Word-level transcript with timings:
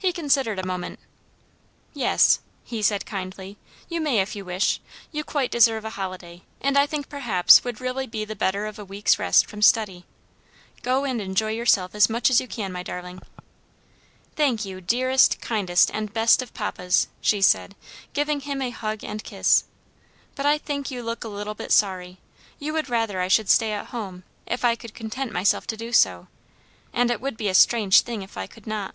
He 0.00 0.12
considered 0.12 0.58
a 0.58 0.66
moment. 0.66 1.00
"Yes," 1.92 2.38
he 2.64 2.80
said 2.80 3.04
kindly, 3.04 3.58
"you 3.90 4.00
may 4.00 4.20
if 4.20 4.34
you 4.34 4.42
wish. 4.44 4.80
You 5.12 5.22
quite 5.22 5.50
deserve 5.50 5.84
a 5.84 5.90
holiday, 5.90 6.44
and 6.62 6.78
I 6.78 6.86
think 6.86 7.10
perhaps 7.10 7.62
would 7.62 7.80
really 7.80 8.06
be 8.06 8.24
the 8.24 8.36
better 8.36 8.64
of 8.64 8.78
a 8.78 8.86
week's 8.86 9.18
rest 9.18 9.46
from 9.46 9.60
study. 9.60 10.06
Go 10.82 11.04
and 11.04 11.20
enjoy 11.20 11.50
yourself 11.52 11.94
as 11.94 12.08
much 12.08 12.30
as 12.30 12.40
you 12.40 12.48
can, 12.48 12.72
my 12.72 12.82
darling." 12.82 13.20
"Thank 14.34 14.64
you, 14.64 14.76
you 14.76 14.80
dearest, 14.80 15.40
kindest, 15.42 15.90
and 15.92 16.10
best 16.10 16.40
of 16.40 16.54
papas," 16.54 17.08
she 17.20 17.42
said, 17.42 17.74
giving 18.14 18.40
him 18.40 18.62
a 18.62 18.70
hug 18.70 19.02
and 19.04 19.22
kiss. 19.22 19.64
"But 20.36 20.46
I 20.46 20.56
think 20.56 20.90
you 20.90 21.02
look 21.02 21.22
a 21.22 21.28
little 21.28 21.54
bit 21.54 21.70
sorry. 21.72 22.18
You 22.58 22.72
would 22.72 22.88
rather 22.88 23.20
I 23.20 23.28
should 23.28 23.50
stay 23.50 23.72
at 23.72 23.86
home, 23.86 24.22
if 24.46 24.64
I 24.64 24.74
could 24.74 24.94
content 24.94 25.32
myself 25.32 25.66
to 25.66 25.76
do 25.76 25.92
so, 25.92 26.28
and 26.94 27.10
it 27.10 27.20
would 27.20 27.36
be 27.36 27.48
a 27.48 27.54
strange 27.54 28.00
thing 28.02 28.22
if 28.22 28.38
I 28.38 28.46
could 28.46 28.66
not." 28.66 28.94